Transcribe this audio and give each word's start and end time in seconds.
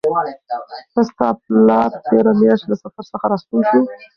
آیا 0.97 1.03
ستا 1.09 1.27
پلار 1.43 1.89
تېره 2.09 2.31
میاشت 2.39 2.65
له 2.69 2.75
سفر 2.83 3.03
څخه 3.11 3.25
راستون 3.31 3.61
شو؟ 3.67 3.79